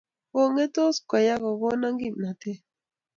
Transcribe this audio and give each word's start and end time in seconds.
kengetos 0.33 0.95
koyaa 1.09 1.41
kokona 1.43 1.87
kimnatet 1.99 2.59